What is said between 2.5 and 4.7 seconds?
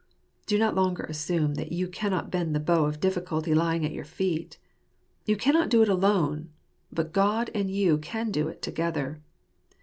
the bow of difficulty lying at your feet.